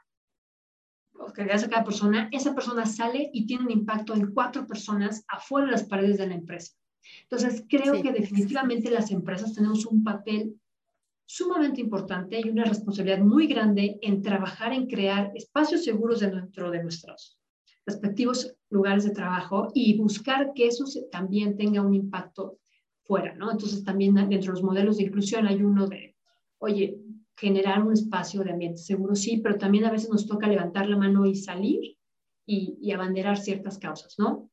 [1.13, 5.23] o que hace cada persona, esa persona sale y tiene un impacto en cuatro personas
[5.27, 6.73] afuera de las paredes de la empresa.
[7.23, 10.59] Entonces, creo que definitivamente las empresas tenemos un papel
[11.25, 16.81] sumamente importante y una responsabilidad muy grande en trabajar en crear espacios seguros dentro de
[16.81, 17.39] nuestros
[17.85, 22.57] respectivos lugares de trabajo y buscar que eso también tenga un impacto
[23.03, 23.51] fuera, ¿no?
[23.51, 26.15] Entonces también dentro de los modelos de inclusión hay uno de,
[26.59, 26.97] oye,
[27.35, 30.97] generar un espacio de ambiente seguro, sí, pero también a veces nos toca levantar la
[30.97, 31.97] mano y salir
[32.45, 34.48] y, y abanderar ciertas causas, ¿no?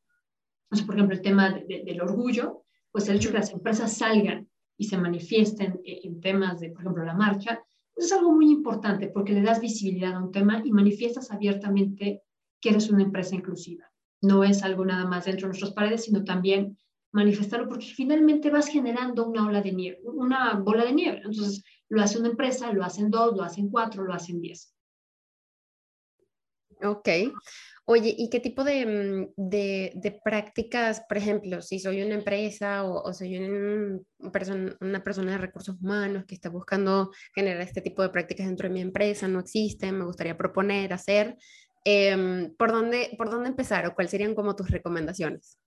[0.66, 4.48] Entonces, por ejemplo, el tema del orgullo, pues el hecho de que las empresas salgan
[4.76, 7.62] y se manifiesten en temas de, por ejemplo, la marcha,
[7.94, 12.22] pues es algo muy importante porque le das visibilidad a un tema y manifiestas abiertamente
[12.60, 13.84] que eres una empresa inclusiva.
[14.20, 16.76] No es algo nada más dentro de nuestras paredes, sino también
[17.12, 21.22] manifestarlo porque finalmente vas generando una ola de nieve, una bola de nieve.
[21.24, 24.75] Entonces, lo hace una empresa, lo hacen dos, lo hacen cuatro, lo hacen diez.
[26.82, 27.08] Ok.
[27.88, 33.12] Oye, ¿y qué tipo de, mm, de, prácticas, por ejemplo, si soy una empresa o,
[33.12, 38.68] soy una persona de recursos humanos que está buscando generar este tipo de prácticas dentro
[38.68, 41.36] de mi empresa, no existen, me gustaría proponer, hacer,
[41.84, 45.58] em, ¿por, dónde, ¿por dónde empezar o cuáles serían como tus recomendaciones?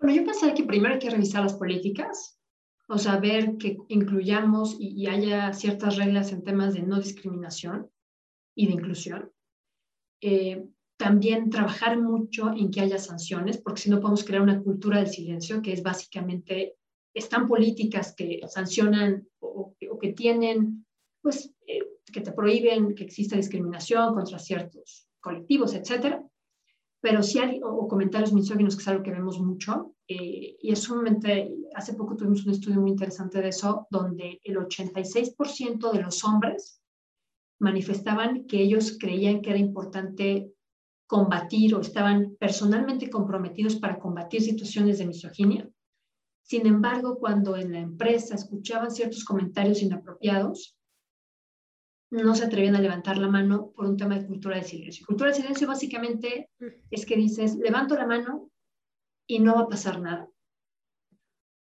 [0.00, 2.40] Bueno, yo pensaría que primero hay que revisar las políticas,
[2.88, 7.90] o sea, ver que incluyamos y, y haya ciertas reglas en temas de no discriminación
[8.54, 9.35] y de inclusión.
[10.20, 14.98] Eh, también trabajar mucho en que haya sanciones, porque si no podemos crear una cultura
[14.98, 16.76] del silencio, que es básicamente,
[17.12, 20.86] están políticas que sancionan o, que tienen,
[21.20, 21.80] pues, eh,
[22.12, 26.22] que te prohíben que exista discriminación contra ciertos colectivos, etcétera.
[27.00, 30.80] pero sí hay, o, comentarios misóginos, que es algo que vemos mucho, eh, y es
[30.80, 36.24] sumamente, hace poco tuvimos un estudio muy interesante de eso, donde el 86% de los
[36.24, 36.80] hombres
[37.58, 40.52] manifestaban que ellos creían que era importante
[41.06, 45.68] combatir o estaban personalmente comprometidos para combatir situaciones de misoginia.
[46.42, 50.76] Sin embargo, cuando en la empresa escuchaban ciertos comentarios inapropiados,
[52.10, 55.04] no se atrevían a levantar la mano por un tema de cultura de silencio.
[55.06, 56.50] Cultura de silencio básicamente
[56.90, 58.50] es que dices, levanto la mano
[59.26, 60.28] y no va a pasar nada.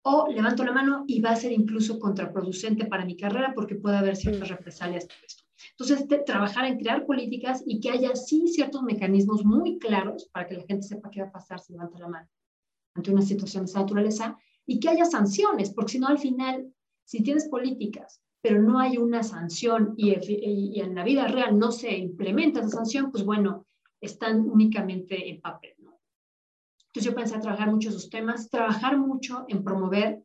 [0.07, 3.97] O levanto la mano y va a ser incluso contraproducente para mi carrera porque puede
[3.97, 5.45] haber ciertas represalias por esto.
[5.71, 10.55] Entonces, trabajar en crear políticas y que haya sí ciertos mecanismos muy claros para que
[10.55, 12.29] la gente sepa qué va a pasar si levanta la mano
[12.95, 16.73] ante una situación de esa naturaleza y que haya sanciones, porque si no, al final,
[17.05, 21.73] si tienes políticas, pero no hay una sanción y, y, en la vida real no
[21.73, 23.67] se implementa esa sanción, pues bueno,
[24.01, 25.74] están únicamente en papel.
[26.95, 30.23] Entonces yo pensé trabajar mucho esos temas, trabajar mucho en promover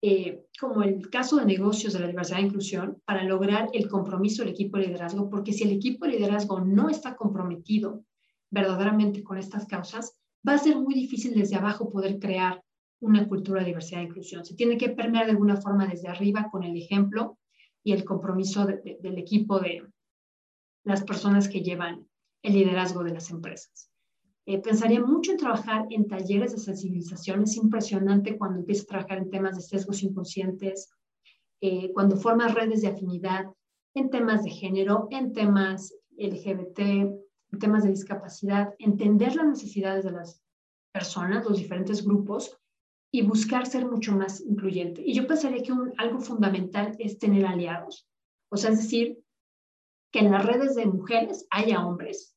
[0.00, 4.42] eh, como el caso de negocios de la diversidad e inclusión, para lograr el compromiso
[4.42, 8.02] del equipo de liderazgo, porque si el equipo de liderazgo no está comprometido
[8.50, 10.16] verdaderamente con estas causas,
[10.46, 12.62] va a ser muy difícil desde abajo poder crear
[13.00, 14.42] una cultura de diversidad e inclusión.
[14.42, 17.38] Se tiene que permear de alguna forma desde arriba con el ejemplo
[17.82, 19.86] y el compromiso del equipo de
[20.84, 22.08] las personas que llevan
[22.42, 23.90] el liderazgo de las empresas.
[24.46, 27.42] Eh, pensaría mucho en trabajar en talleres de sensibilización.
[27.42, 30.90] Es impresionante cuando empiezas a trabajar en temas de sesgos inconscientes,
[31.62, 33.46] eh, cuando formas redes de afinidad
[33.94, 40.12] en temas de género, en temas LGBT, en temas de discapacidad, entender las necesidades de
[40.12, 40.42] las
[40.92, 42.58] personas, los diferentes grupos
[43.10, 45.02] y buscar ser mucho más incluyente.
[45.04, 48.08] Y yo pensaría que algo fundamental es tener aliados.
[48.50, 49.18] O sea, es decir,
[50.12, 52.33] que en las redes de mujeres haya hombres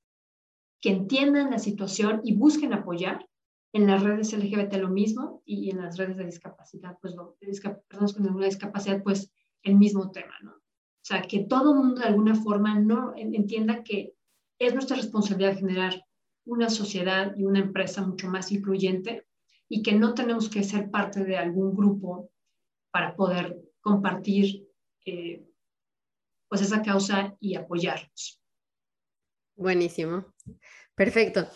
[0.82, 3.26] que entiendan la situación y busquen apoyar.
[3.74, 8.14] En las redes LGBT lo mismo y en las redes de discapacidad, pues de personas
[8.14, 10.52] con alguna discapacidad, pues el mismo tema, ¿no?
[10.52, 14.14] O sea, que todo el mundo de alguna forma no entienda que
[14.60, 16.04] es nuestra responsabilidad generar
[16.46, 19.28] una sociedad y una empresa mucho más incluyente
[19.70, 22.32] y que no tenemos que ser parte de algún grupo
[22.92, 24.68] para poder compartir
[25.06, 25.46] eh,
[26.50, 28.42] pues esa causa y apoyarlos.
[29.58, 30.34] Buenísimo.
[30.96, 31.50] Perfecto.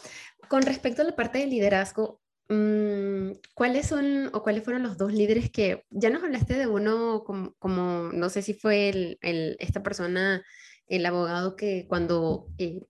[0.49, 5.13] Con respecto a la parte de liderazgo, mm, ¿cuáles son o cuáles fueron los dos
[5.13, 10.43] líderes que ya nos hablaste de uno como, no sé si fue el, esta persona,
[10.87, 12.81] el abogado que cuando eh,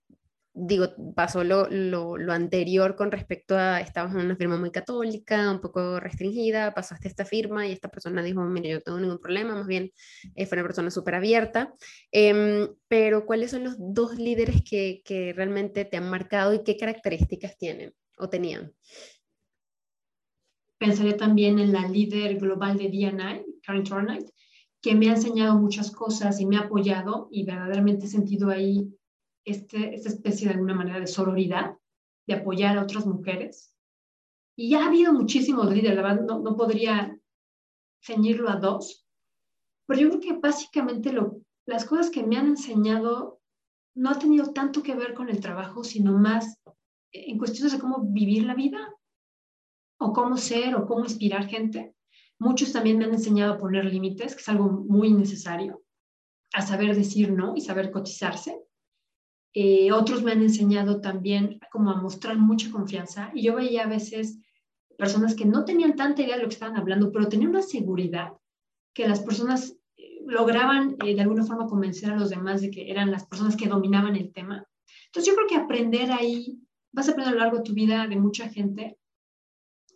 [0.53, 5.61] digo, pasó lo, lo, anterior con respecto a, estabas en una firma muy católica, un
[5.61, 9.55] poco restringida, pasaste esta firma y esta persona dijo, mire, yo no tengo ningún problema,
[9.55, 9.91] más bien
[10.35, 11.73] eh, fue una persona súper abierta.
[12.11, 16.75] Em, pero, ¿cuáles son los dos líderes que, que realmente te han marcado y qué
[16.77, 18.73] características tienen o tenían?
[20.77, 24.29] Pensaré también en la líder global de DNI, Karen Tornight,
[24.81, 28.91] que me ha enseñado muchas cosas y me ha apoyado y verdaderamente he sentido ahí
[29.45, 31.77] este, esta especie de alguna manera de sororidad,
[32.27, 33.75] de apoyar a otras mujeres.
[34.55, 37.17] Y ya ha habido muchísimos líderes, la verdad no, no podría
[38.01, 39.05] ceñirlo a dos,
[39.85, 43.41] pero yo creo que básicamente lo, las cosas que me han enseñado
[43.95, 46.61] no ha tenido tanto que ver con el trabajo, sino más
[47.11, 48.95] en cuestiones de cómo vivir la vida
[49.99, 51.95] o cómo ser o cómo inspirar gente.
[52.39, 55.83] Muchos también me han enseñado a poner límites, que es algo muy necesario,
[56.53, 58.63] a saber decir no y saber cotizarse.
[59.53, 63.87] Eh, otros me han enseñado también como a mostrar mucha confianza y yo veía a
[63.87, 64.39] veces
[64.97, 68.31] personas que no tenían tanta idea de lo que estaban hablando, pero tenían una seguridad
[68.93, 72.89] que las personas eh, lograban eh, de alguna forma convencer a los demás de que
[72.89, 74.65] eran las personas que dominaban el tema.
[75.07, 76.57] Entonces yo creo que aprender ahí,
[76.93, 78.97] vas a aprender a lo largo de tu vida de mucha gente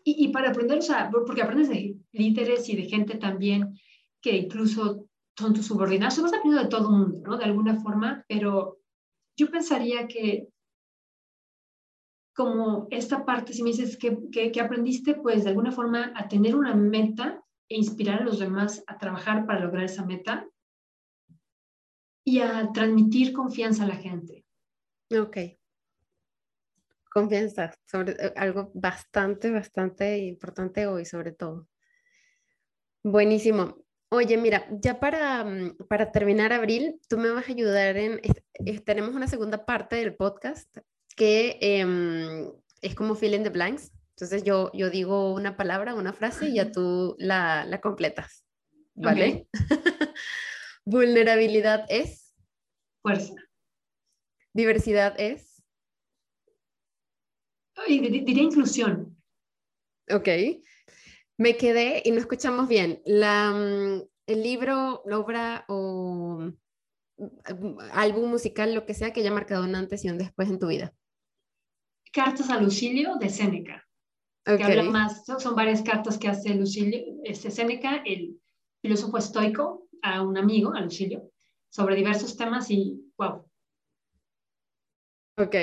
[0.04, 3.80] y, y para aprender, o sea, porque aprendes de líderes y de gente también
[4.22, 7.38] que incluso son tus subordinados, vas aprendiendo de todo el mundo, ¿no?
[7.38, 8.80] De alguna forma, pero
[9.36, 10.48] yo pensaría que
[12.36, 16.56] como esta parte, si me dices que, que, aprendiste, pues de alguna forma a tener
[16.56, 20.46] una meta e inspirar a los demás a trabajar para lograr esa meta
[22.26, 24.46] y a transmitir confianza a la gente.
[25.18, 25.38] Ok.
[27.10, 31.70] Confianza, sobre eh, algo bastante, bastante importante hoy, sobre todo.
[33.02, 33.85] Buenísimo.
[34.10, 38.22] Oye, mira, ya para, mm, para terminar, Abril, tú me vas a ayudar en,
[38.86, 40.78] tenemos una segunda parte del podcast
[41.16, 42.52] que em,
[42.82, 43.92] es como fill in the blanks.
[44.12, 48.46] Entonces yo, yo digo una palabra, una frase y ya tú la, la completas.
[48.94, 49.48] ¿Vale?
[50.86, 52.34] Vulnerabilidad es.
[53.02, 53.34] Fuerza.
[54.54, 55.62] Diversidad es.
[57.88, 59.18] Diría inclusión.
[60.10, 60.30] Ok.
[61.38, 63.02] Me quedé y no escuchamos bien.
[63.06, 66.52] La, mm, el libro, la obra o
[67.18, 70.60] mm, álbum musical, lo que sea, que haya marcado una antes y un después en
[70.60, 70.94] tu vida.
[72.12, 73.86] Cartas a Lucilio de Séneca.
[74.46, 78.40] Que habla más, son varias cartas que hace Lucilio, este Séneca, el
[78.80, 81.32] filósofo estoico, a un amigo, a Lucilio,
[81.70, 83.44] sobre diversos temas y wow.
[85.38, 85.56] Ok.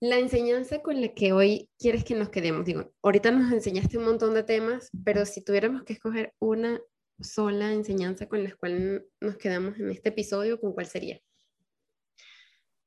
[0.00, 4.04] La enseñanza con la que hoy quieres que nos quedemos, digo, ahorita nos enseñaste un
[4.04, 6.80] montón de temas, pero si tuviéramos que escoger una
[7.20, 11.20] sola enseñanza con la cual nos quedamos en este episodio, ¿con cuál sería?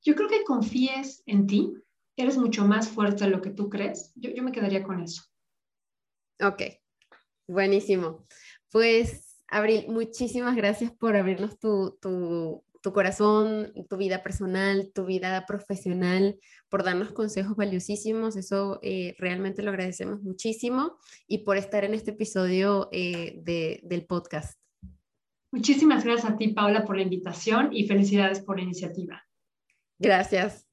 [0.02, 1.74] Yo creo que confíes en ti,
[2.18, 4.12] eres mucho más fuerte de lo que tú crees.
[4.16, 5.24] Yo, yo me quedaría con eso.
[6.42, 6.64] Ok,
[7.48, 8.26] buenísimo.
[8.72, 15.46] Pues, Abril, muchísimas gracias por abrirnos tu, tu, tu corazón, tu vida personal, tu vida
[15.48, 18.36] profesional, por darnos consejos valiosísimos.
[18.36, 24.60] Eso eh, realmente lo agradecemos muchísimo y por estar en este episodio eh, del podcast.
[25.52, 29.24] Muchísimas gracias a ti, Paula, por la invitación y felicidades por la iniciativa.
[29.98, 30.68] Gracias.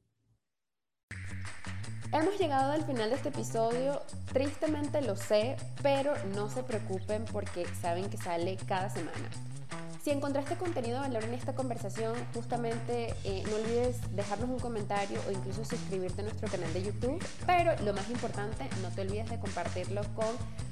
[2.12, 4.02] Hemos llegado al final de este episodio,
[4.32, 9.30] tristemente lo sé, pero no se preocupen porque saben que sale cada semana.
[10.02, 15.20] Si encontraste contenido de valor en esta conversación, justamente eh, no olvides dejarnos un comentario
[15.28, 17.22] o incluso suscribirte a nuestro canal de YouTube.
[17.46, 20.28] Pero lo más importante, no te olvides de compartirlo con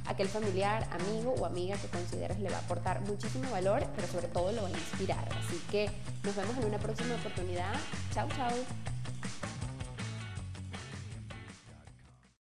[0.06, 4.28] aquel familiar, amigo o amiga que consideres le va a aportar muchísimo valor, pero sobre
[4.28, 5.28] todo lo va a inspirar.
[5.36, 5.90] Así que
[6.24, 7.74] nos vemos en una próxima oportunidad.
[8.14, 8.97] Chao, chao.